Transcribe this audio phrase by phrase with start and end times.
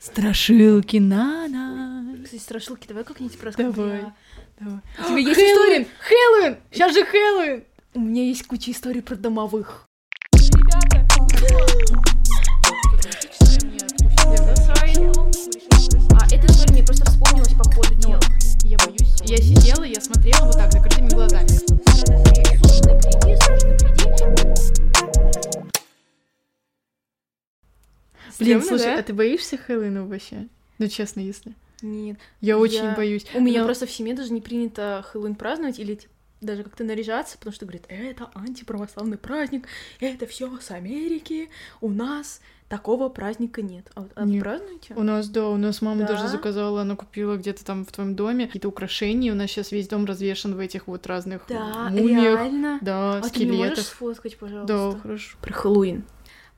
[0.00, 2.24] Страшилки на ночь.
[2.24, 3.72] Кстати, страшилки, давай как-нибудь расскажем.
[3.74, 4.04] Давай.
[4.58, 4.80] Давай.
[4.98, 5.82] У тебя есть Хэллоуин!
[5.82, 5.86] история?
[6.00, 6.56] Хэллоуин!
[6.72, 7.64] Сейчас же Хэллоуин!
[7.92, 9.84] У меня есть куча историй про домовых.
[16.12, 18.18] А эта история мне просто вспомнилась по ходу дела.
[18.64, 19.20] Я боюсь.
[19.26, 21.49] Я сидела, я смотрела вот так, закрытыми глазами.
[28.40, 28.98] Блин, слушай, да?
[28.98, 30.48] а ты боишься Хэллоуина вообще?
[30.78, 31.54] Ну, честно, если.
[31.82, 32.18] Нет.
[32.40, 33.26] Я очень Я- боюсь.
[33.34, 36.84] У меня Но- просто в семье даже не принято Хэллоуин праздновать или типа, даже как-то
[36.84, 39.66] наряжаться, потому что говорят, это антиправославный праздник,
[40.00, 41.50] это все с Америки,
[41.82, 43.90] у нас такого праздника нет.
[43.94, 44.42] А, а вы Нет.
[44.44, 44.94] празднуете?
[44.94, 46.08] У нас, да, у нас мама Да?
[46.14, 49.32] даже заказала, она купила где-то там в твоем доме какие-то украшения.
[49.32, 52.22] У нас сейчас весь дом развешен в этих вот разных Да, мумиях.
[52.38, 52.78] реально.
[52.80, 55.00] Да, а ты мне можешь сфоткать, Да, пожалуйста?
[55.02, 55.36] хорошо.
[55.42, 56.04] Про Хэллоуин.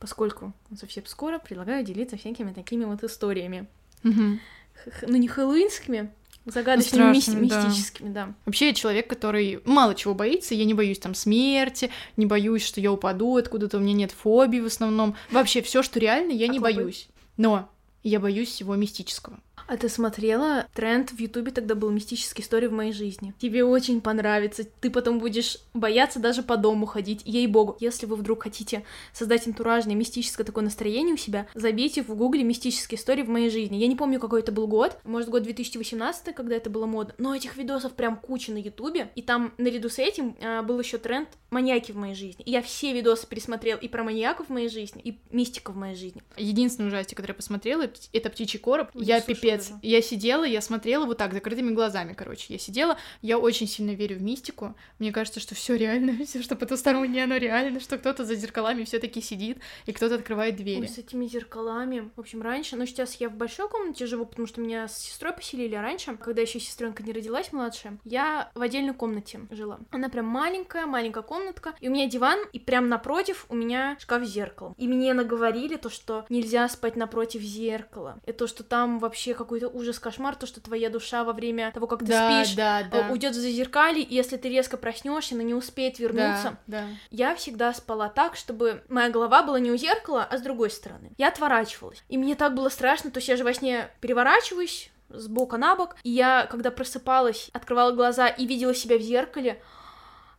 [0.03, 3.69] Поскольку совсем скоро, предлагаю делиться всякими такими вот историями.
[4.03, 6.11] Ну, не хэллоуинскими,
[6.45, 7.67] загадочными, мисти- страшными, да.
[7.69, 8.35] мистическими, да.
[8.45, 10.57] Вообще я человек, который мало чего боится.
[10.57, 13.77] Я не боюсь там смерти, не боюсь, что я упаду откуда-то.
[13.79, 15.15] У меня нет фобий в основном.
[15.31, 16.75] Вообще все, что реально, я А не клопы?
[16.75, 17.09] боюсь.
[17.37, 17.71] Но
[18.03, 19.39] я боюсь всего мистического.
[19.73, 23.33] А ты смотрела тренд в Ютубе, тогда был мистические истории в моей жизни.
[23.39, 24.65] Тебе очень понравится.
[24.65, 27.23] Ты потом будешь бояться даже по дому ходить.
[27.25, 27.79] Ей-богу.
[27.81, 28.85] Если вы вдруг хотите
[29.15, 33.77] создать антуражное мистическое такое настроение у себя, забейте в гугле мистические истории в моей жизни.
[33.77, 34.99] Я не помню, какой это был год.
[35.05, 37.15] Может, год 2018, когда это было модно.
[37.17, 39.11] Но этих видосов прям куча на Ютубе.
[39.15, 42.45] И там наряду с этим а, был еще тренд маньяки в моей жизни.
[42.45, 45.95] И я все видосы пересмотрела и про маньяков в моей жизни, и мистика в моей
[45.95, 46.23] жизни.
[46.37, 48.89] Единственный ужастик, который я посмотрела, это птичий короб.
[48.95, 49.62] Ой, я слушай, пипец.
[49.71, 49.81] Даже.
[49.83, 52.53] Я сидела, я смотрела вот так, закрытыми глазами, короче.
[52.53, 54.75] Я сидела, я очень сильно верю в мистику.
[54.99, 59.21] Мне кажется, что все реально, все, что потустороннее, оно реально, что кто-то за зеркалами все-таки
[59.21, 60.87] сидит, и кто-то открывает Ой, двери.
[60.87, 62.11] с этими зеркалами.
[62.17, 65.33] В общем, раньше, ну сейчас я в большой комнате живу, потому что меня с сестрой
[65.33, 67.99] поселили раньше, когда еще сестренка не родилась младшая.
[68.05, 69.79] Я в отдельной комнате жила.
[69.91, 71.75] Она прям маленькая, маленькая комнатка.
[71.81, 74.75] И у меня диван, и прям напротив у меня шкаф с зеркалом.
[74.79, 78.21] И мне наговорили то, что нельзя спать напротив зеркала.
[78.27, 81.87] И то, что там вообще какой-то ужас, кошмар, то, что твоя душа во время того,
[81.87, 83.09] как ты да, спишь, да, да.
[83.09, 86.57] э, уйдет в зазеркалье, и если ты резко проснешься, она не успеет вернуться.
[86.67, 86.87] Да, да.
[87.11, 91.13] Я всегда спала так, чтобы моя голова была не у зеркала, а с другой стороны.
[91.19, 92.03] Я отворачивалась.
[92.09, 95.77] И мне так было страшно, то есть я же во сне переворачиваюсь с бока на
[95.77, 99.61] бок, и я, когда просыпалась, открывала глаза и видела себя в зеркале,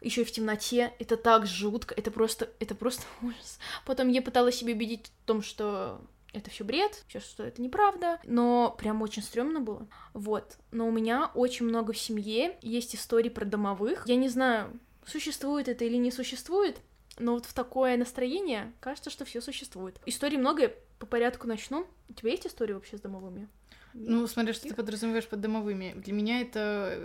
[0.02, 3.59] еще и в темноте, это так жутко, это просто, это просто ужас.
[3.86, 6.02] Потом я пыталась себе убедить в том, что
[6.34, 9.88] это все бред, всё, что это неправда, но прям очень стрёмно было.
[10.14, 10.58] Вот.
[10.72, 14.04] Но у меня очень много в семье есть истории про домовых.
[14.08, 16.78] Я не знаю, существует это или не существует,
[17.18, 20.00] но вот в такое настроение кажется, что все существует.
[20.06, 21.86] Историй много, я по порядку начну.
[22.10, 23.48] У тебя есть истории вообще с домовыми?
[23.94, 25.94] Ну, смотри, что ты подразумеваешь под домовыми.
[25.98, 26.60] Для меня это,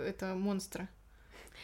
[0.07, 0.87] это монстры.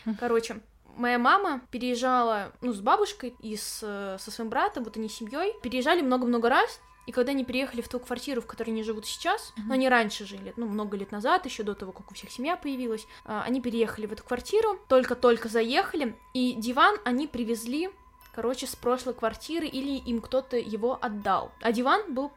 [0.20, 0.62] Короче,
[0.96, 6.02] моя мама переезжала, ну, с бабушкой и с, со своим братом, вот они семьей, переезжали
[6.02, 9.68] много-много раз, и когда они переехали в ту квартиру, в которой они живут сейчас, Мгм.
[9.68, 12.56] но они раньше жили, ну, много лет назад, еще до того, как у всех семья
[12.58, 17.90] появилась, а, они переехали в эту квартиру, только-только заехали, и диван они привезли,
[18.34, 21.52] короче, с прошлой квартиры, или им кто-то его отдал.
[21.62, 22.32] А диван был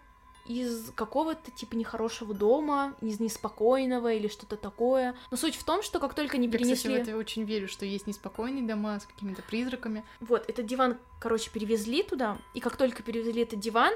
[0.47, 5.15] из какого-то типа нехорошего дома, из неспокойного или что-то такое.
[5.31, 6.75] Но суть в том, что как только они Я, перенесли...
[6.77, 10.05] кстати, в это очень верю, что есть неспокойные дома с какими-то призраками.
[10.21, 13.93] Вот, этот диван, короче, перевезли туда, и как только перевезли этот диван,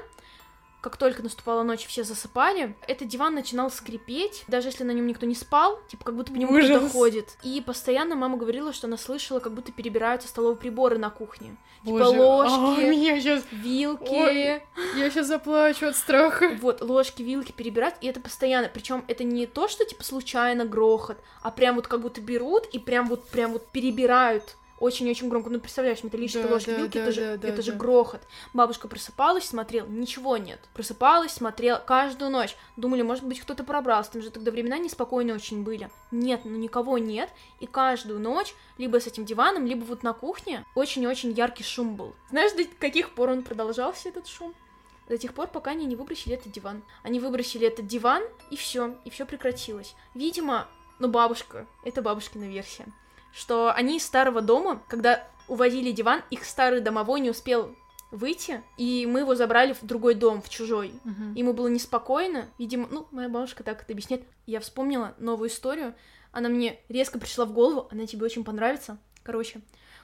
[0.83, 5.25] как только наступала ночь, все засыпали, этот диван начинал скрипеть, даже если на нем никто
[5.25, 7.37] не спал, типа как будто по нему кто-то ходит.
[7.41, 11.55] И постоянно мама говорила, что она слышала, как будто перебираются столовые приборы на кухне.
[11.85, 13.43] Типа Боже, ложки, а, меня сейчас...
[13.51, 14.09] вилки.
[14.09, 14.61] Ой.
[14.97, 16.51] Я сейчас заплачу от страха.
[16.61, 18.67] Вот, ложки, вилки перебирать, и это постоянно.
[18.67, 22.79] Причем это не то, что типа случайно грохот, а прям вот как будто берут и
[22.79, 25.49] прям вот прям вот перебирают очень-очень громко.
[25.49, 27.77] Ну, представляешь, металлические Да, ложки, да, вилки, да, это, же, да, да, это же да.
[27.77, 28.21] грохот.
[28.53, 30.59] Бабушка просыпалась, смотрела, ничего нет.
[30.73, 32.55] Просыпалась, смотрела каждую ночь.
[32.75, 35.89] Думали, может быть, кто-то пробрался, там же тогда времена неспокойные очень были.
[36.11, 37.29] Нет, ну никого нет.
[37.59, 42.13] И каждую ночь, либо с этим диваном, либо вот на кухне, очень-очень яркий шум был.
[42.29, 44.53] Знаешь, до каких пор он продолжался, этот шум?
[45.07, 46.81] до тех пор, пока они не выбросили этот диван.
[47.03, 49.95] Они выбросили этот диван, и все, и все прекратилось.
[50.13, 50.67] Видимо,
[50.99, 52.85] ну бабушка, это бабушкина версия,
[53.33, 57.75] что они из старого дома, когда увозили диван, их старый домовой не успел
[58.11, 60.93] выйти, и мы его забрали в другой дом, в чужой.
[61.03, 61.33] Мгм.
[61.33, 64.23] Ему было неспокойно, видимо, ну, моя бабушка так это объясняет.
[64.45, 65.95] Я вспомнила новую историю,
[66.31, 68.99] она мне резко пришла в голову, она тебе очень понравится.
[69.23, 69.61] Короче,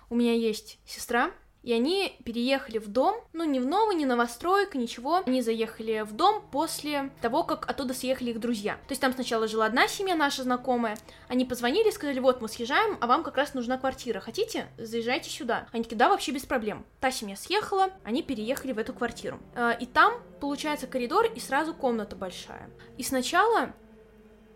[0.10, 1.32] у меня есть сестра,
[1.64, 5.22] И они переехали в дом, ну, не в новый, не новостройка, ничего.
[5.26, 8.76] Они заехали в дом после того, как оттуда съехали их друзья.
[8.88, 10.98] То есть там сначала жила одна семья, наша знакомая.
[11.28, 14.20] Они позвонили сказали, вот, мы съезжаем, а вам как раз нужна квартира.
[14.20, 14.68] Хотите?
[14.78, 15.68] Заезжайте сюда.
[15.72, 16.86] Они такие, да, вообще без проблем.
[17.00, 19.40] Та семья съехала, они переехали в эту квартиру.
[19.56, 22.70] А, и там, получается, коридор и сразу комната большая.
[22.98, 23.74] И сначала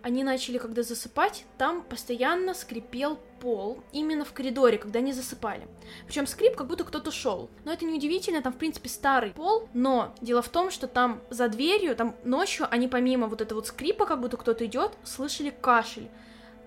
[0.04, 5.66] они начали, когда засыпать, там постоянно скрипел пол, именно в коридоре, когда они засыпали.
[6.06, 7.50] Причем скрип, как будто кто-то шел.
[7.64, 11.22] Но это не удивительно, там, в принципе, старый пол, но дело в том, что там
[11.30, 15.50] за дверью, там ночью они помимо вот этого вот скрипа, как будто кто-то идет, слышали
[15.50, 16.10] кашель.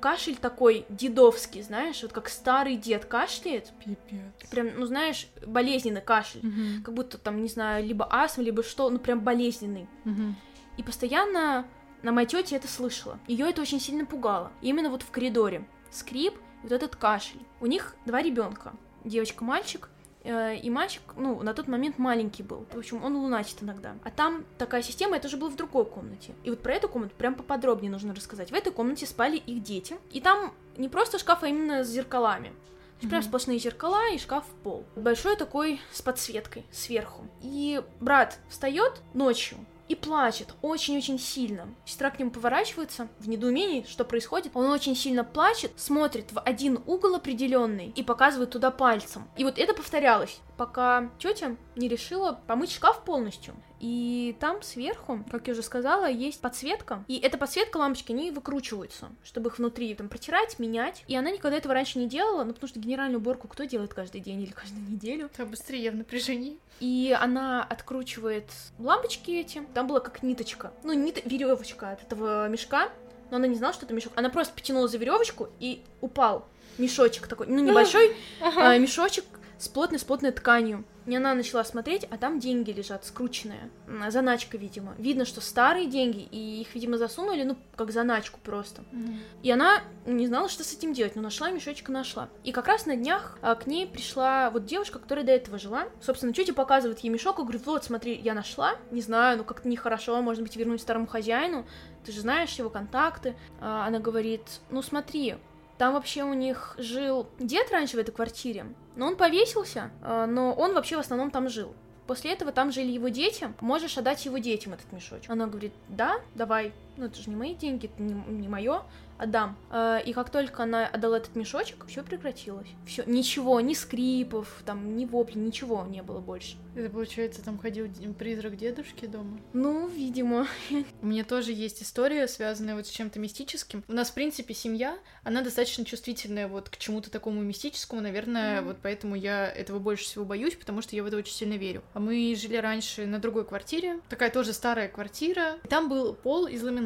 [0.01, 3.73] Кашель такой дедовский, знаешь, вот как старый дед кашляет.
[3.85, 4.51] Пипец.
[4.51, 6.41] Прям, ну знаешь, болезненный кашель.
[6.43, 6.83] Мгм.
[6.85, 9.89] Как будто там, не знаю, либо астма, либо что, ну прям болезненный.
[10.05, 10.37] Мгм.
[10.77, 11.67] И постоянно
[12.03, 13.19] на моей тете это слышала.
[13.27, 14.51] Ее это очень сильно пугало.
[14.63, 15.67] Именно вот в коридоре.
[15.91, 17.41] Скрип, вот этот кашель.
[17.61, 18.73] У них два ребенка.
[19.05, 19.89] Девочка-мальчик.
[20.25, 22.67] э, И мальчик, ну, на тот момент маленький был.
[22.73, 23.95] В общем, он луначит иногда.
[24.05, 26.35] А там такая система, это уже было в другой комнате.
[26.43, 28.51] И вот про эту комнату прям поподробнее нужно рассказать.
[28.51, 29.97] В этой комнате спали их дети.
[30.11, 32.49] И там не просто шкаф, а именно с зеркалами.
[32.49, 33.29] То есть Прям Мгм.
[33.29, 34.85] сплошные зеркала и шкаф в пол.
[34.97, 37.25] Большой такой с подсветкой сверху.
[37.43, 41.69] И брат встает ночью и плачет очень-очень сильно.
[41.85, 44.53] Сестра к нему поворачивается в недоумении, что происходит.
[44.55, 49.29] Он очень сильно плачет, смотрит в один угол определенный и показывает туда пальцем.
[49.37, 53.55] И вот это повторялось, пока тетя не решила помыть шкаф полностью.
[53.79, 57.05] И там сверху, как я уже сказала, есть подсветка.
[57.09, 61.05] И эта подсветка лампочки, они выкручиваются, чтобы их внутри там протирать, менять.
[61.09, 64.21] И она никогда этого раньше не делала, ну потому что генеральную уборку кто делает каждый
[64.21, 65.31] день или каждую неделю?
[65.37, 66.59] Да, быстрее я в напряжении.
[66.81, 69.63] И она откручивает лампочки эти.
[69.75, 70.73] Там была как ниточка.
[70.83, 71.23] Ну, нит...
[71.25, 72.91] веревочка от этого мешка.
[73.31, 74.13] Но она не знала, что это мешок.
[74.17, 76.47] Она просто потянула за веревочку и упал.
[76.79, 79.25] Мешочек такой, ну, небольшой а, мешочек
[79.59, 80.85] с плотной, с плотной тканью.
[81.07, 83.71] И она начала смотреть, а там деньги лежат, скрученные.
[84.09, 84.95] Заначка, видимо.
[84.99, 88.83] Видно, что старые деньги, и их, видимо, засунули, ну, как заначку просто.
[88.91, 89.21] Мгм.
[89.43, 92.29] И она не знала, что с этим делать, но нашла мешочек и нашла.
[92.43, 95.85] И как раз на днях а, к ней пришла вот девушка, которая до этого жила.
[96.01, 98.75] Собственно, тетя показывает ей мешок и говорит, вот, смотри, я нашла.
[98.91, 101.67] Не знаю, ну как-то нехорошо, может быть, вернуть старому хозяину.
[102.05, 103.37] Ты же знаешь его контакты.
[103.61, 105.37] А, она говорит, ну смотри,
[105.79, 110.53] там вообще у них жил дед раньше в этой квартире, но он повесился, а, но
[110.53, 111.75] он вообще в основном там жил.
[112.07, 113.53] После этого там жили его дети.
[113.61, 115.29] Можешь отдать его детям этот мешочек.
[115.29, 116.73] Она говорит, да, давай.
[116.97, 118.83] Ну, это же не мои деньги, это не, не мое.
[119.19, 119.57] Отдам.
[119.71, 122.69] А, И как только она отдала этот мешочек, все прекратилось.
[122.87, 126.57] Все, ничего, ни скрипов, там, ни вопли, ничего не было больше.
[126.75, 127.89] Это получается, там ходил
[128.19, 129.41] призрак дедушки дома.
[129.55, 130.47] Ну, видимо.
[131.01, 133.83] У меня тоже есть история, связанная вот с чем-то мистическим.
[133.89, 138.69] У нас, в принципе, семья, она достаточно чувствительная вот к чему-то такому мистическому, наверное, Мгм.
[138.69, 141.83] вот поэтому я этого больше всего боюсь, потому что я в это очень сильно верю.
[141.95, 146.47] А мы жили раньше на другой квартире, такая тоже старая квартира, и там был пол
[146.47, 146.86] из ламината.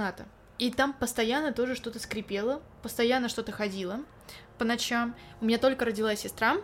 [0.59, 4.01] И там постоянно тоже что-то скрипело, постоянно что-то ходило
[4.59, 5.15] по ночам.
[5.41, 6.57] У меня только родилась сестра,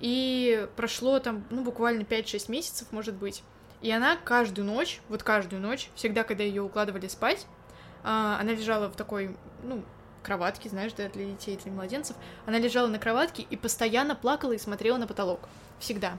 [0.00, 3.44] и прошло там, ну, буквально 5-6 месяцев, может быть.
[3.82, 7.46] И она каждую ночь, вот каждую ночь, всегда, когда ее укладывали спать,
[8.02, 9.84] а, она лежала в такой, ну,
[10.24, 12.16] кроватке, знаешь, для детей, для младенцев.
[12.46, 15.48] Она лежала на кроватке и постоянно плакала и смотрела на потолок.
[15.78, 16.18] Всегда.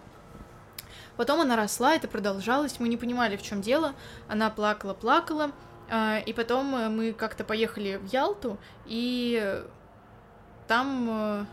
[1.17, 3.95] Потом она росла, это продолжалось, мы не понимали, в чем дело.
[4.29, 5.51] Она плакала, плакала.
[5.89, 9.61] А, И потом э, мы как-то поехали в Ялту, и
[10.67, 11.45] там э,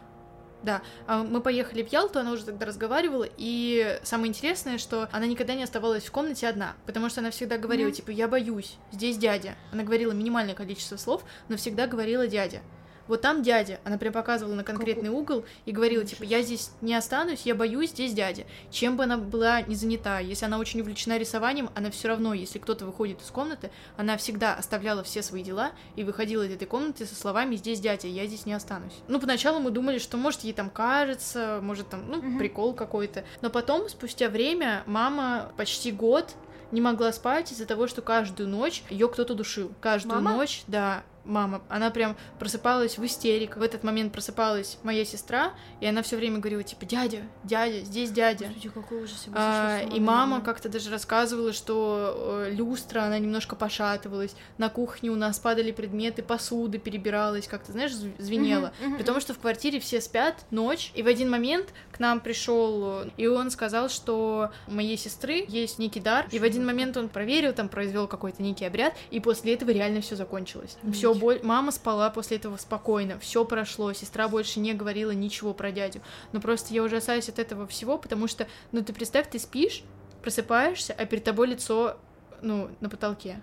[0.65, 5.27] да, а, мы поехали в Ялту, она уже тогда разговаривала, и самое интересное, что она
[5.27, 7.97] никогда не оставалась в комнате одна, потому что она всегда говорила, Мгм.
[7.97, 9.55] типа, я боюсь, здесь дядя.
[9.73, 12.61] Она говорила минимальное количество слов, но всегда говорила дядя.
[13.09, 13.81] Вот там дядя.
[13.85, 17.91] Она прям показывала на конкретный угол и говорила, типа, я здесь не останусь, я боюсь,
[17.91, 18.45] здесь дядя.
[18.71, 22.59] Чем бы она была не занята, если она очень увлечена рисованием, она все равно, если
[22.59, 27.07] кто-то выходит из комнаты, она всегда оставляла все свои дела и выходила из этой комнаты
[27.07, 28.95] со словами «здесь дядя, я здесь не останусь».
[29.09, 32.39] Ну, поначалу мы думали, что, может, ей там кажется, может, там, ну, Мгм.
[32.39, 33.25] прикол какой-то.
[33.43, 36.33] Но потом, спустя время, мама почти год
[36.71, 39.73] не могла спать из-за того, что каждую ночь ее кто-то душил.
[39.81, 40.37] Каждую Мама?
[40.39, 41.63] ночь, да, мама.
[41.69, 43.59] Она прям просыпалась в истериках.
[43.59, 48.11] В этот момент просыпалась моя сестра, и она все время говорила, типа, дядя, дядя, здесь
[48.11, 48.47] дядя.
[48.47, 49.27] Господи, какой ужас.
[49.35, 55.17] А, и мама как-то даже рассказывала, что э, люстра, она немножко пошатывалась, на кухне у
[55.17, 58.73] нас падали предметы, посуда перебиралась, как-то, знаешь, зв- звенела.
[58.81, 62.21] Мгм, При том, что в квартире все спят ночь, и в один момент к нам
[62.21, 66.97] пришел, и он сказал, что у моей сестры есть некий дар, и в один момент
[66.97, 70.77] он проверил, там произвел какой-то некий обряд, и после этого реально все закончилось.
[70.93, 71.35] Все бо...
[71.43, 76.01] мама спала после этого спокойно, все прошло, сестра больше не говорила ничего про дядю.
[76.33, 79.83] Но просто я ужасаюсь от этого всего, потому что, ну ты представь, ты спишь,
[80.23, 81.97] просыпаешься, а перед тобой лицо,
[82.43, 83.41] ну, на потолке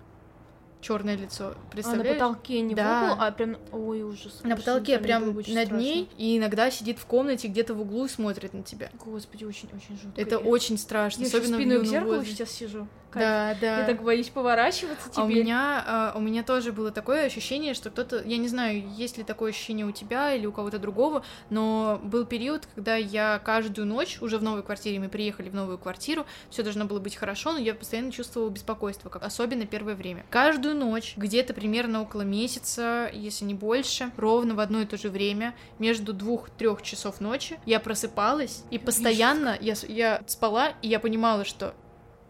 [0.81, 1.55] черное лицо.
[1.71, 2.17] Представляешь?
[2.17, 3.01] А на потолке не да.
[3.01, 3.57] в угол, а прям...
[3.71, 4.41] Ой, ужас.
[4.43, 5.77] На потолке, прям над страшно.
[5.77, 8.89] ней, и иногда сидит в комнате где-то в углу и смотрит на тебя.
[9.05, 10.19] Господи, очень-очень жутко.
[10.19, 12.35] Это Я- очень страшно, Я особенно в спиной к юном зеркалу возрасте.
[12.35, 12.87] сейчас сижу.
[13.11, 13.25] Кайф.
[13.25, 13.79] Да, да.
[13.81, 15.21] Я так боюсь поворачиваться теперь.
[15.21, 18.83] А у меня, а, у меня тоже было такое ощущение, что кто-то, я не знаю,
[18.95, 23.39] есть ли такое ощущение у тебя или у кого-то другого, но был период, когда я
[23.43, 27.15] каждую ночь, уже в новой квартире, мы приехали в новую квартиру, все должно было быть
[27.15, 30.25] хорошо, но я постоянно чувствовала беспокойство, как особенно первое время.
[30.29, 35.09] Каждую ночь, где-то примерно около месяца, если не больше, ровно в одно и то же
[35.09, 41.43] время, между двух-трех часов ночи, я просыпалась, и постоянно я, я спала, и я понимала,
[41.43, 41.73] что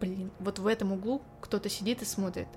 [0.02, 2.48] блин, вот в этом углу кто-то сидит и смотрит.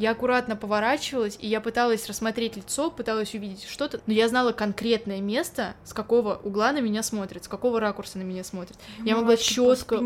[0.00, 5.20] Я аккуратно поворачивалась, и я пыталась рассмотреть лицо, пыталась увидеть что-то, но я знала конкретное
[5.20, 8.76] место, с какого угла на меня смотрит, с какого ракурса на меня смотрит.
[9.04, 10.00] Я могла четко,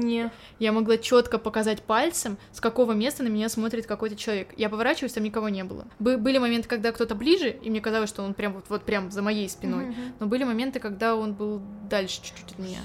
[0.59, 4.52] я могла четко показать пальцем, с какого места на меня смотрит какой-то человек.
[4.59, 5.87] Я поворачиваюсь, там никого не было.
[5.99, 9.11] Бы- были моменты, когда кто-то ближе, и мне казалось, что он прям вот, вот прям
[9.11, 9.87] за моей спиной.
[9.87, 10.14] Мгм.
[10.21, 12.80] Но были моменты, когда он был дальше чуть-чуть от меня.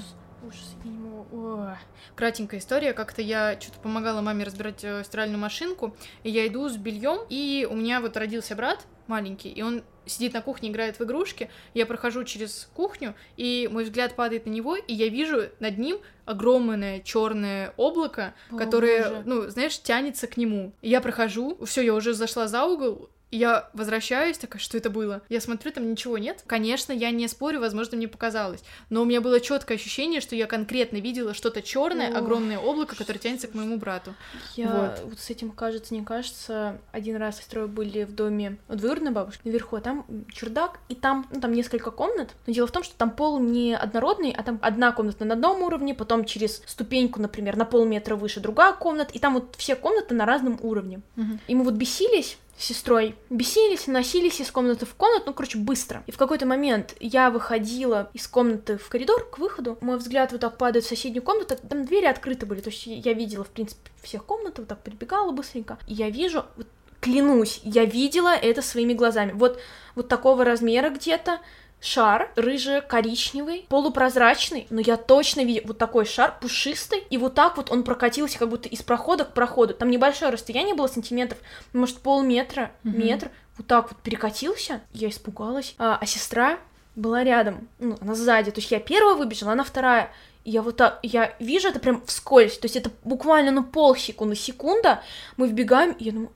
[0.48, 1.01] Ужас, я не
[1.32, 1.76] Ой.
[2.16, 2.94] Кратенькая история.
[2.94, 7.68] Как-то я что-то помогала маме разбирать э, стиральную машинку, и я иду с бельем, и
[7.70, 11.50] у меня вот родился брат маленький, и он сидит на кухне, играет в игрушки.
[11.74, 16.00] Я прохожу через кухню, и мой взгляд падает на него, и я вижу над ним
[16.26, 19.24] огромное черное облако, О, которое, боже.
[19.26, 20.74] ну, знаешь, тянется к нему.
[20.82, 24.90] И я прохожу, все, я уже зашла за угол, и я возвращаюсь, такая, что это
[24.90, 25.22] было?
[25.30, 26.44] Я смотрю, там ничего нет.
[26.46, 28.62] Конечно, я не спорю, возможно, мне показалось.
[28.90, 33.20] Но у меня было четкое ощущение, что я конкретно видела что-то черное, огромное облако, которое
[33.20, 34.14] тянется к моему брату.
[34.58, 35.20] Я вот.
[35.20, 36.78] с этим, кажется, не кажется.
[36.92, 41.26] Один раз сестрой были в доме у двоюродной бабушки наверху, а там чердак, и там,
[41.32, 42.32] ну, там несколько комнат.
[42.48, 45.62] Но дело в том, что там пол не однородный, а там одна комната на одном
[45.62, 50.14] уровне, потом через ступеньку, например, на полметра выше другая комната, и там вот все комнаты
[50.16, 51.02] на разном уровне.
[51.48, 56.04] И мы вот бесились с сестрой, бесились, носились из комнаты в комнату, ну, короче, быстро.
[56.06, 60.42] И в какой-то момент я выходила из комнаты в коридор к выходу, мой взгляд вот
[60.42, 63.90] так падает в соседнюю комнату, там двери открыты были, то есть я видела, в принципе,
[64.04, 66.68] всех комнат, вот так прибегала быстренько, и я вижу, вот,
[67.00, 69.60] клянусь, я видела это своими глазами, вот,
[69.96, 71.40] вот такого размера где-то,
[71.82, 77.72] шар, рыже-коричневый, полупрозрачный, но я точно видела вот такой шар, пушистый, и вот так вот
[77.72, 79.74] он прокатился как будто из прохода к проходу.
[79.74, 81.40] Там небольшое расстояние было сантиметров,
[81.74, 83.00] может, полметра, Мгм.
[83.00, 86.60] метр, вот так вот перекатился, я испугалась, а, а сестра
[86.96, 90.12] была рядом, ну, она сзади, то есть я первая выбежала, она вторая,
[90.44, 95.02] я вот так, я вижу это прям вскользь, то есть это буквально, ну, полсекунды, секунда,
[95.38, 96.32] мы вбегаем, и я думаю,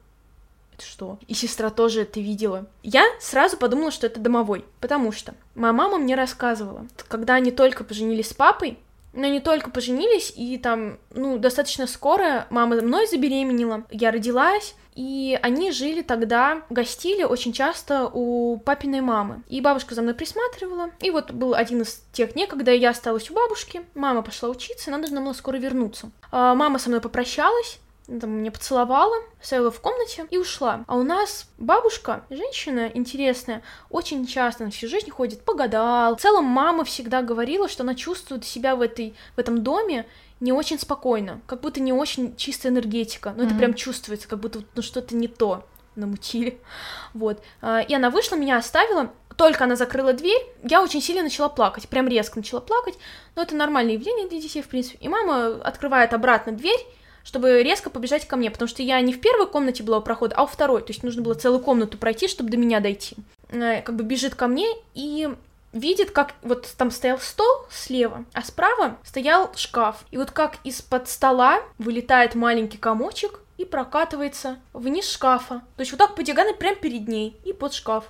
[0.77, 1.20] это что?
[1.27, 2.65] И сестра тоже это видела.
[2.84, 7.84] Я сразу подумала, что это домовой, потому что моя мама мне рассказывала, когда они только
[7.84, 8.77] поженились с папой,
[9.13, 15.38] но они только поженились, и там, ну, достаточно скоро мама мной забеременела, я родилась, и
[15.41, 19.44] они жили тогда, гостили очень часто у папиной мамы.
[19.48, 20.91] И бабушка за мной присматривала.
[21.01, 23.86] И вот был один из тех дней, когда я осталась у бабушки.
[23.94, 26.12] Мама пошла учиться, она должна была скоро вернуться.
[26.32, 30.83] А мама со мной попрощалась, там меня поцеловала, оставила в комнате и ушла.
[30.88, 36.15] А у нас бабушка, женщина интересная, очень часто на всю жизнь ходит по гадал.
[36.15, 40.05] В целом мама всегда говорила, что она чувствует себя в, этой, в этом доме
[40.39, 43.33] не очень спокойно, как будто не очень чистая энергетика.
[43.35, 43.57] Но это Мгм.
[43.57, 46.59] прям чувствуется, как будто ну, что-то не то намутили.
[47.13, 47.41] Вот.
[47.62, 49.12] А, И она вышла, меня оставила.
[49.38, 52.97] Только она закрыла дверь, я очень сильно начала плакать, прям резко начала плакать.
[53.35, 54.97] Но это нормальное явление для детей, в принципе.
[55.01, 56.79] И мама открывает обратно дверь,
[57.25, 60.36] чтобы резко побежать ко мне, потому что я не в первой комнате была у прохода,
[60.38, 63.17] а у второй, то есть нужно было целую комнату пройти, чтобы до меня дойти.
[63.50, 65.27] Э, Как бы бежит ко мне и
[65.74, 70.05] видит, как вот там стоял стол слева, а справа стоял шкаф.
[70.12, 75.62] И вот как из-под стола вылетает маленький комочек и прокатывается вниз шкафа.
[75.75, 78.05] То есть вот так по диагонали прямо перед ней и под шкаф.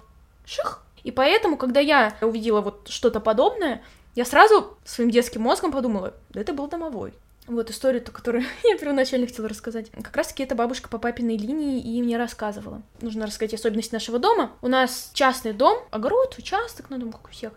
[0.45, 0.81] Ших!
[1.03, 3.81] И поэтому, когда я увидела вот что-то подобное,
[4.15, 7.13] я сразу своим детским мозгом подумала, да это был домовой.
[7.47, 9.91] Вот историю-то, которую я первоначально хотела рассказать.
[9.91, 12.81] Как раз-таки это бабушка по папиной линии и мне рассказывала.
[13.01, 14.51] Нужно рассказать особенность нашего дома.
[14.61, 17.53] У нас частный дом, огород, участок, ну, думаю, как у всех.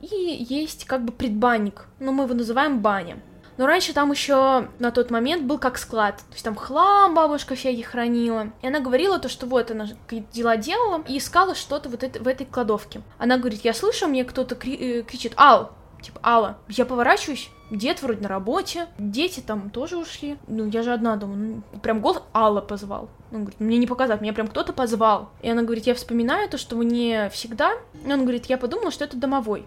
[0.00, 3.22] И есть как бы предбанник, но мы его называем баня.
[3.60, 6.16] Но раньше там еще на тот момент был как склад.
[6.16, 8.52] То есть там хлам бабушка всякий хранила.
[8.62, 12.22] И она говорила то, что вот она какие-то дела делала и искала что-то вот это,
[12.22, 13.02] в этой кладовке.
[13.18, 16.56] Она говорит, я слышу, мне кто-то кри- э, кричит «Ал!» Типа «Алла».
[16.68, 20.36] Я поворачиваюсь, Дед вроде на работе, дети там тоже ушли.
[20.48, 21.36] Ну, я же одна дома.
[21.36, 23.08] Ну, прям голос Алла позвал.
[23.30, 25.30] Он говорит, мне не показать, меня прям кто-то позвал.
[25.40, 27.74] И она говорит, я вспоминаю то, что мне всегда...
[28.04, 29.64] И он говорит, я подумала, что это домовой.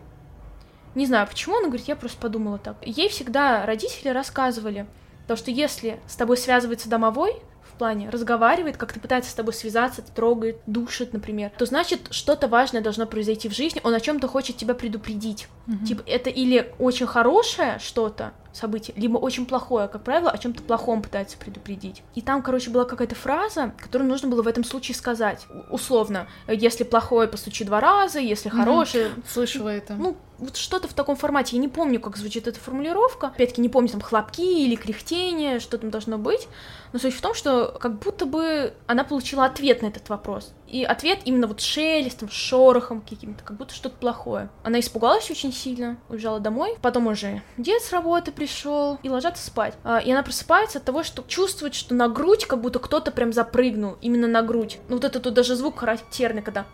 [0.96, 2.76] Не знаю почему, она говорит, я просто подумала так.
[2.82, 4.86] Ей всегда родители рассказывали,
[5.28, 7.42] то, что если с тобой связывается домовой,
[7.74, 12.82] в плане разговаривает, как-то пытается с тобой связаться, трогает, душит, например, то значит что-то важное
[12.82, 15.48] должно произойти в жизни, он о чем-то хочет тебя предупредить.
[15.68, 15.86] Mm-hmm.
[15.86, 21.02] Типа это или очень хорошее что-то, событие, либо очень плохое, как правило, о чем-то плохом
[21.02, 22.04] пытается предупредить.
[22.14, 25.48] И там, короче, была какая-то фраза, которую нужно было в этом случае сказать.
[25.72, 29.08] Условно, если плохое, постучи два раза, если хорошее...
[29.08, 29.24] Mm-hmm.
[29.28, 29.96] Слышала это.
[29.96, 31.56] Ну, вот что-то в таком формате.
[31.56, 33.28] Я не помню, как звучит эта формулировка.
[33.28, 36.48] Опять-таки, не помню, там, хлопки или кряхтение, что там должно быть.
[36.92, 40.54] Но суть в том, что как будто бы она получила ответ на этот вопрос.
[40.68, 44.50] И ответ именно вот шелестом, шорохом каким-то, как будто что-то плохое.
[44.64, 46.78] Она испугалась очень сильно, уезжала домой.
[46.82, 49.76] Потом уже дед с работы пришел и ложатся спать.
[49.84, 53.34] А, и она просыпается от того, что чувствует, что на грудь как будто кто-то прям
[53.34, 54.80] запрыгнул, именно на грудь.
[54.90, 56.66] Ну вот это тут даже звук характерный, когда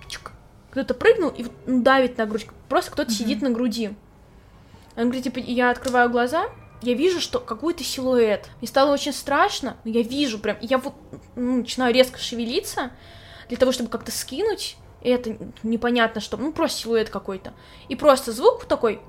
[0.71, 2.47] кто-то прыгнул и ну, давит на грудь.
[2.67, 3.15] Просто кто-то mm-hmm.
[3.15, 3.95] сидит на груди.
[4.95, 6.45] Она говорит, типа, я открываю глаза,
[6.81, 8.49] я вижу, что какой-то силуэт.
[8.59, 10.93] Мне стало очень страшно, но я вижу прям, я вот
[11.35, 12.91] ну, начинаю резко шевелиться
[13.47, 17.53] для того, чтобы как-то скинуть это непонятно что, ну просто силуэт какой-то.
[17.87, 19.01] И просто звук такой,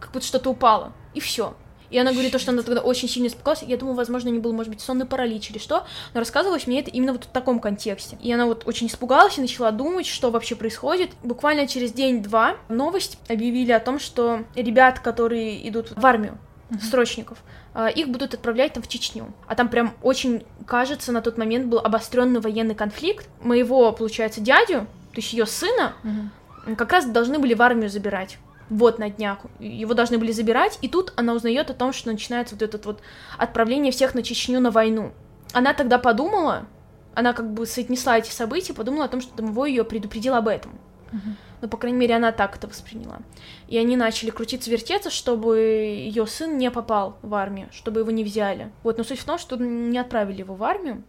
[0.00, 1.54] как будто что-то упало, и все.
[1.94, 3.62] И она говорит, то, что она тогда очень сильно испугалась.
[3.62, 5.86] Я думаю, возможно, не был, может быть, сонный паралич или что.
[6.12, 8.18] Но рассказывалось мне это именно вот в таком контексте.
[8.20, 11.10] И она вот очень испугалась и начала думать, что вообще происходит.
[11.22, 16.36] Буквально через день-два новость объявили о том, что ребят, которые идут в армию,
[16.70, 16.82] mm-hmm.
[16.82, 17.38] срочников,
[17.74, 19.32] а, их будут отправлять там в Чечню.
[19.46, 23.28] А там прям очень, кажется, на тот момент был обостренный военный конфликт.
[23.40, 24.80] Моего, получается, дядю,
[25.12, 26.74] то есть ее сына, mm-hmm.
[26.74, 28.38] как раз должны были в армию забирать
[28.70, 29.38] вот на днях.
[29.58, 33.00] Его должны были забирать, и тут она узнает о том, что начинается вот это вот
[33.38, 35.12] отправление всех на Чечню на войну.
[35.52, 36.66] Она тогда подумала,
[37.14, 40.72] она как бы соотнесла эти события, подумала о том, что домовой ее предупредил об этом.
[41.12, 41.34] Uh-huh.
[41.60, 43.20] Ну, по крайней мере, она так это восприняла.
[43.68, 48.24] И они начали крутиться, вертеться, чтобы ее сын не попал в армию, чтобы его не
[48.24, 48.70] взяли.
[48.82, 51.04] Вот, но суть в том, что не отправили его в армию.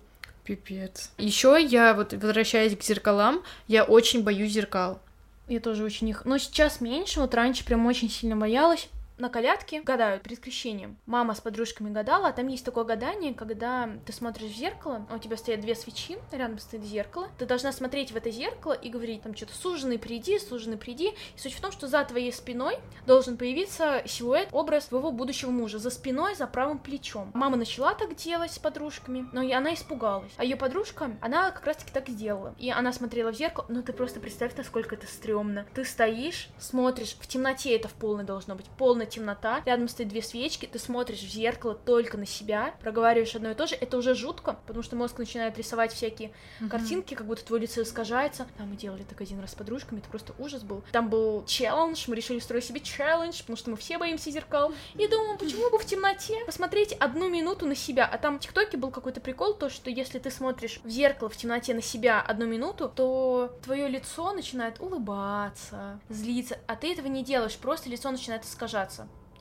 [0.45, 1.11] Пипец.
[1.17, 4.99] Еще я, вот возвращаясь к зеркалам, я очень боюсь зеркал.
[5.47, 6.25] Я тоже очень их...
[6.25, 10.97] Но сейчас меньше, вот раньше прям очень сильно боялась на колядке гадают перед крещением.
[11.05, 15.15] Мама с подружками гадала, а там есть такое гадание, когда ты смотришь в зеркало, а
[15.15, 18.89] у тебя стоят две свечи, рядом стоит зеркало, ты должна смотреть в это зеркало и
[18.89, 21.09] говорить там что-то «суженый, приди, суженый, приди».
[21.35, 25.79] И суть в том, что за твоей спиной должен появиться силуэт, образ твоего будущего мужа,
[25.79, 27.31] за спиной, за правым плечом.
[27.33, 30.31] Мама начала так делать с подружками, но и она испугалась.
[30.37, 32.55] А ее подружка, она как раз-таки так сделала.
[32.57, 35.65] И она смотрела в зеркало, ну ты просто представь, насколько это стрёмно.
[35.73, 40.09] Ты стоишь, смотришь, в темноте это в полной должно быть, полной полная темнота, рядом стоит
[40.09, 43.97] две свечки, ты смотришь в зеркало только на себя, проговариваешь одно и то же, это
[43.97, 46.69] уже жутко, потому что мозг начинает рисовать всякие mm-hmm.
[46.69, 48.47] картинки, как будто твое лицо искажается.
[48.57, 50.83] Там мы делали так один раз с подружками, это просто ужас был.
[50.91, 54.73] Там был челлендж, мы решили устроить себе челлендж, потому что мы все боимся зеркал.
[54.95, 58.77] И думаю, почему бы в темноте посмотреть одну минуту на себя, а там в ТикТоке
[58.77, 62.45] был какой-то прикол, то, что если ты смотришь в зеркало в темноте на себя одну
[62.45, 68.43] минуту, то твое лицо начинает улыбаться, злиться, а ты этого не делаешь, просто лицо начинает
[68.43, 68.94] искажаться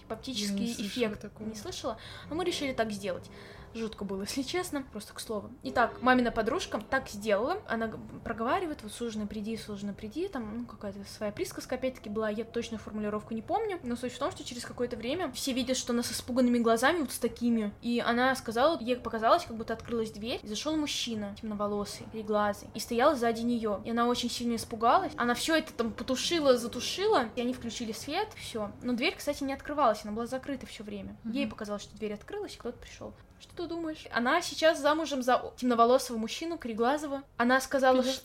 [0.04, 1.22] типа оптический эффект.
[1.22, 1.48] Такого.
[1.48, 1.98] Не слышала?
[2.30, 3.30] А мы решили так сделать.
[3.74, 5.50] Жутко было, если честно, просто к слову.
[5.64, 11.00] Итак, мамина подружка так сделала, она проговаривает, вот суженый приди, суженый приди, там, ну, какая-то
[11.04, 14.64] своя присказка, опять-таки, была, я точную формулировку не помню, но суть в том, что через
[14.64, 18.78] какое-то время все видят, что она с испуганными глазами, вот с такими, и она сказала,
[18.80, 23.80] ей показалось, как будто открылась дверь, и зашел мужчина, темноволосый, переглазый, и стоял сзади нее,
[23.84, 28.28] и она очень сильно испугалась, она все это там потушила, затушила, и они включили свет,
[28.36, 31.32] все, но дверь, кстати, не открывалась, она была закрыта все время, mm-hmm.
[31.32, 33.14] ей показалось, что дверь открылась, и кто-то пришел.
[33.44, 34.06] Что ты думаешь?
[34.10, 37.22] Она сейчас замужем за темноволосого мужчину, кореглазого.
[37.36, 38.24] Она сказала, что...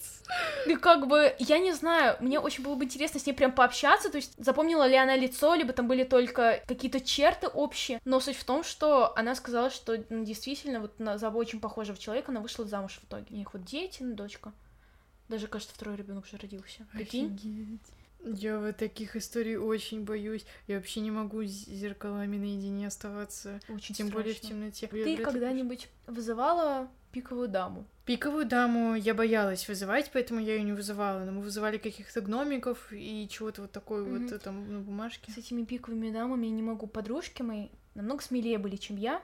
[0.65, 4.09] И как бы, я не знаю, мне очень было бы интересно с ней прям пообщаться,
[4.09, 8.37] то есть запомнила ли она лицо, либо там были только какие-то черты общие, но суть
[8.37, 12.39] в том, что она сказала, что ну, действительно вот на, за очень похожего человека она
[12.39, 13.25] вышла замуж в итоге.
[13.31, 14.53] У них вот дети, дочка.
[15.27, 16.87] Даже, кажется, второй ребенок уже родился.
[16.93, 17.35] Прикинь?
[17.35, 17.81] Офигеть.
[18.23, 20.45] Я вот таких историй очень боюсь.
[20.67, 23.59] Я вообще не могу с зеркалами наедине оставаться.
[23.69, 24.13] Очень Тем страшно.
[24.13, 24.87] более в темноте.
[24.87, 27.85] Ты когда-нибудь вызывала пиковую даму?
[28.05, 31.23] Пиковую даму я боялась вызывать, поэтому я ее не вызывала.
[31.23, 34.31] Но мы вызывали каких-то гномиков и чего-то вот такое mm-hmm.
[34.31, 35.31] вот там на бумажке.
[35.31, 36.87] С этими пиковыми дамами я не могу.
[36.87, 39.21] Подружки мои намного смелее были, чем я.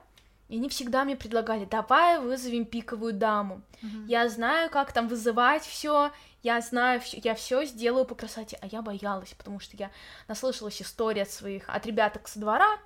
[0.48, 3.62] И они всегда мне предлагали, давай вызовем пиковую даму.
[3.82, 4.06] Uh-huh.
[4.06, 8.56] Я знаю, как там вызывать все, я знаю, я все сделаю по красоте.
[8.60, 9.90] А я боялась, потому что я
[10.28, 12.78] наслышалась истории от своих, от ребяток со двора,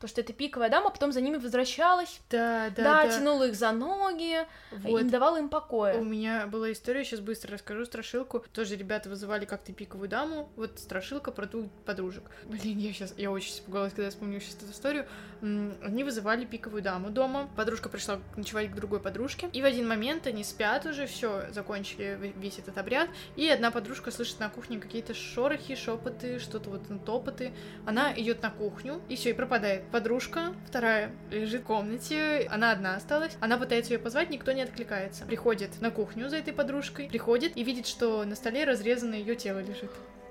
[0.00, 2.20] То, что это пиковая дама, потом за ними возвращалась.
[2.30, 3.18] Да, да, Да, да.
[3.18, 5.00] тянула их за ноги Вот.
[5.00, 5.98] и не давала им У покоя.
[6.00, 8.44] меня была история, сейчас быстро расскажу страшилку.
[8.52, 10.48] Тоже ребята вызывали как-то пиковую даму.
[10.54, 12.22] Вот страшилка про двух подружек.
[12.44, 15.06] Блин, я сейчас, я очень испугалась, когда я вспомнила сейчас эту историю.
[15.42, 17.48] Они вызывали пиковую даму дома.
[17.56, 19.48] Подружка пришла ночевать к другой подружке.
[19.52, 23.08] И в один момент они спят уже, все, закончили весь этот обряд.
[23.34, 27.52] И одна подружка слышит на кухне какие-то шорохи, шепоты, что-то вот ну, топоты.
[27.84, 29.87] Она идет на кухню, и все, и пропадает.
[29.90, 33.36] Подружка, вторая, лежит в комнате, она одна осталась.
[33.40, 35.24] Она пытается ее позвать, никто не откликается.
[35.24, 39.60] Приходит на кухню за этой подружкой, приходит и видит, что на столе разрезано ее тело
[39.60, 39.90] лежит.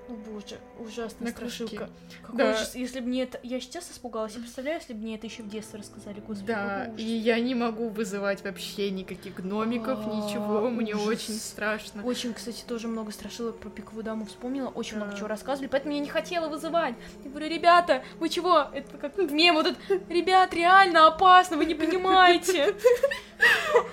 [0.10, 1.90] О боже, ужасная На страшилка.
[2.22, 2.52] Какой Да.
[2.52, 2.76] ужас.
[2.76, 3.40] Если бы мне это...
[3.44, 4.34] Я сейчас испугалась.
[4.36, 6.22] Я представляю, если бы мне это еще в детстве рассказали.
[6.26, 11.08] Господи, Да, и я не могу вызывать вообще никаких гномиков, А, ничего, мне ужас.
[11.08, 12.04] очень страшно.
[12.06, 15.04] Очень, кстати, тоже много страшилок про пиковую даму вспомнила, очень Да.
[15.04, 16.96] много чего рассказывали, поэтому я не хотела вызывать.
[17.26, 18.68] Я говорю, ребята, вы чего?
[18.74, 22.76] Это как мем вот этот, ребят, реально опасно, вы не понимаете.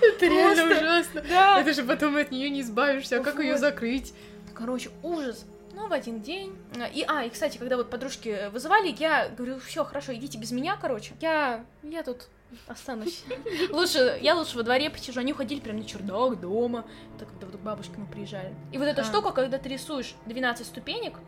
[0.01, 1.21] Это реально ужасно.
[1.29, 1.59] Да.
[1.59, 4.13] Это же потом от нее не избавишься, а как ее закрыть?
[4.53, 5.45] Короче, ужас.
[5.75, 6.55] Ну, в один день.
[6.93, 10.77] И, а, и, кстати, когда вот подружки вызывали, я говорю, все, хорошо, идите без меня,
[10.77, 11.13] короче.
[11.19, 12.29] Я, я тут
[12.67, 13.23] останусь.
[13.71, 15.19] Лучше, я лучше во дворе посижу.
[15.19, 16.85] Они уходили прям на чердак дома.
[17.15, 18.55] Это когда вот к бабушке мы приезжали.
[18.71, 19.03] И вот эта А.
[19.03, 21.19] штука, когда ты рисуешь 12 ступенек,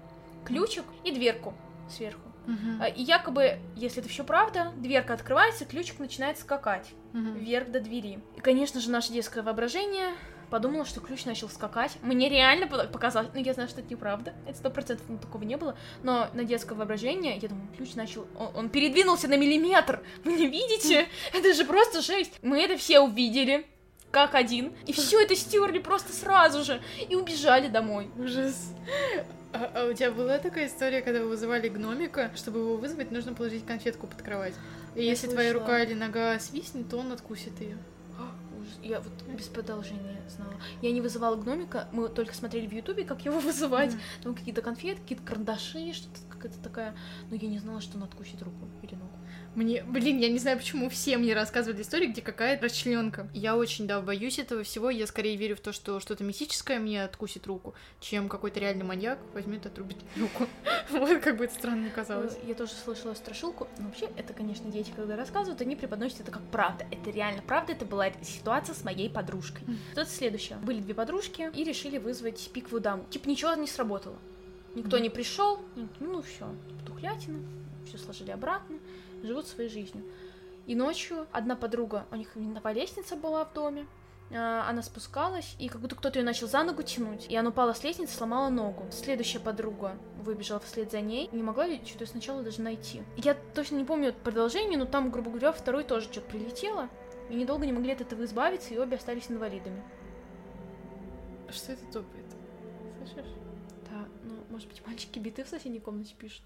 [0.45, 1.53] ключик и дверку
[1.89, 2.21] сверху.
[2.79, 7.33] А, И якобы, если это все правда, дверка открывается, ключик начинает скакать Мгм.
[7.33, 8.19] вверх до двери.
[8.37, 10.11] И, конечно же, наше детское воображение
[10.49, 11.97] подумала, что ключ начал скакать.
[12.01, 15.43] Мне реально по- показалось, ну я знаю, что это неправда, это сто процентов ну, такого
[15.43, 20.01] не было, но на детское воображение, я думаю, ключ начал, он, он передвинулся на миллиметр,
[20.23, 21.07] вы не видите?
[21.33, 22.33] Это же просто жесть.
[22.41, 23.65] Мы это все увидели,
[24.11, 28.09] как один, и все это стерли просто сразу же, и убежали домой.
[28.17, 28.73] Ужас.
[29.53, 33.33] А, а у тебя была такая история, когда вы вызывали гномика, чтобы его вызвать, нужно
[33.33, 34.53] положить конфетку под кровать.
[34.95, 35.67] И Я если твоя слышала.
[35.67, 37.77] рука или нога свистнет, то он откусит ее.
[38.83, 40.53] Я вот без продолжения знала.
[40.81, 43.95] Я не вызывала гномика, мы только смотрели в Ютубе, как его вызывать.
[44.23, 46.95] Там какие-то конфеты, какие-то карандаши, что-то какая-то такая.
[47.29, 49.11] Но я не знала, что он откусит руку или ногу.
[49.55, 53.27] Мне, блин, я не знаю, почему все мне рассказывали истории, где какая-то расчленка.
[53.33, 54.91] Я очень, да, боюсь этого всего.
[54.91, 59.17] Я скорее верю в то, что что-то мистическое мне откусит руку, чем какой-то реальный маньяк
[59.33, 60.45] возьмет и отрубит руку.
[60.91, 62.35] Вот как бы это странно казалось.
[62.35, 63.67] Э, Я тоже слышала страшилку.
[63.79, 66.85] Но вообще, это, конечно, дети, когда рассказывают, они преподносят это как правда.
[66.91, 69.65] Это реально правда, это была ситуация с моей подружкой.
[69.95, 70.57] Тут следующее.
[70.59, 73.05] Были две подружки и решили вызвать пиковую даму.
[73.09, 74.17] Типа ничего не сработало.
[74.75, 75.59] Никто не пришел.
[75.99, 76.47] Ну все,
[76.85, 77.39] тухлятина.
[77.87, 78.77] Все сложили обратно.
[79.23, 80.03] Живут своей жизнью.
[80.67, 83.87] И ночью одна подруга, у них винтовая лестница была в доме.
[84.31, 87.71] а, Она спускалась, и как будто кто-то ее начал за ногу тянуть, и она упала
[87.73, 88.85] с лестницы, сломала ногу.
[88.91, 93.01] Следующая подруга выбежала вслед за ней, не могла ее что-то сначала даже найти.
[93.15, 96.89] Я точно не помню продолжение, но там, грубо говоря, второй тоже что-то прилетело,
[97.29, 99.81] и недолго не могли от этого избавиться, и обе остались инвалидами.
[101.49, 102.25] Что это топает?
[102.97, 103.31] Слышишь?
[103.89, 106.43] Да, ну, может быть, мальчики биты в соседней комнате пишут.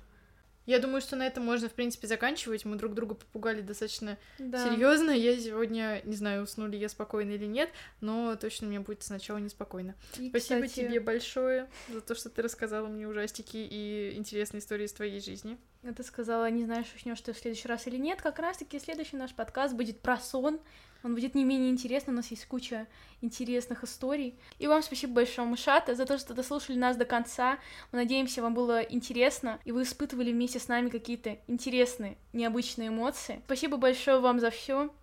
[0.68, 2.66] Я думаю, что на этом можно, в принципе, заканчивать.
[2.66, 4.64] Мы друг друга попугали достаточно Да.
[4.64, 5.10] серьезно.
[5.10, 9.96] Я сегодня, не знаю, уснули я спокойно или нет, но точно мне будет сначала неспокойно.
[10.20, 14.86] И, Спасибо кстати, тебе большое за то, что ты рассказала мне ужастики и интересные истории
[14.86, 15.58] из твоей жизни.
[15.84, 18.22] А Ты сказала, не знаешь, уснешь ты в следующий раз или нет.
[18.22, 20.60] Как раз-таки следующий наш подкаст будет про сон.
[21.04, 22.86] Он будет не менее интересный, у нас есть куча
[23.22, 24.36] интересных историй.
[24.60, 27.58] И вам спасибо большое, Мышата, за то, что дослушали нас до конца.
[27.92, 33.42] Мы надеемся, вам было интересно, и вы испытывали вместе с нами какие-то интересные, необычные эмоции.
[33.46, 34.94] Спасибо большое вам за все.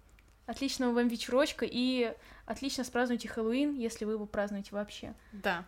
[0.47, 2.15] Отличного вам вечерочка и
[2.47, 5.15] отлично спразднуйте Хэллоуин, если вы его празднуете вообще.
[5.33, 5.67] Да.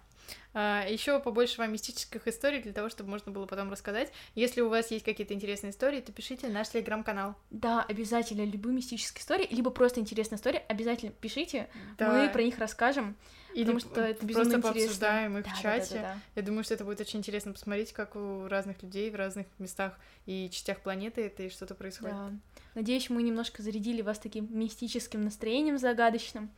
[0.55, 4.13] Еще побольше вам мистических историй для того, чтобы можно было потом рассказать.
[4.35, 7.35] Если у вас есть какие-то интересные истории, то пишите в наш телеграм-канал.
[7.51, 12.13] Да, обязательно любые мистические истории, либо просто интересные истории, обязательно пишите, Да.
[12.13, 13.17] мы про них расскажем.
[13.53, 14.73] Или потому что это безумно просто интересно.
[14.83, 15.95] пообсуждаем их Да, в да, чате.
[15.95, 16.21] да, да, да.
[16.37, 19.99] Я думаю, что это будет очень интересно посмотреть, как у разных людей в разных местах
[20.27, 22.15] и частях планеты это и что-то происходит.
[22.15, 22.31] Да.
[22.77, 26.51] Надеюсь, мы немножко зарядили вас таким мистическим настроением загадочным,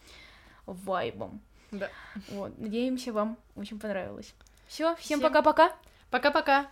[0.66, 1.40] вайбом.
[1.72, 1.88] Да.
[2.28, 4.34] Вот, надеемся, вам очень понравилось.
[4.68, 5.72] Все, всем пока-пока.
[6.10, 6.66] Пока-пока!